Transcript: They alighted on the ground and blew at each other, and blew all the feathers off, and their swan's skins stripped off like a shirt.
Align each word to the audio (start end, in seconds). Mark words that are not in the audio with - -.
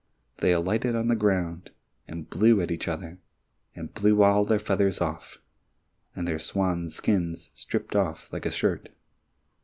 They 0.37 0.51
alighted 0.51 0.95
on 0.95 1.09
the 1.09 1.15
ground 1.15 1.69
and 2.07 2.27
blew 2.27 2.59
at 2.59 2.71
each 2.71 2.87
other, 2.87 3.19
and 3.75 3.93
blew 3.93 4.23
all 4.23 4.45
the 4.45 4.57
feathers 4.57 4.99
off, 4.99 5.37
and 6.15 6.27
their 6.27 6.39
swan's 6.39 6.95
skins 6.95 7.51
stripped 7.53 7.95
off 7.95 8.33
like 8.33 8.47
a 8.47 8.49
shirt. 8.49 8.89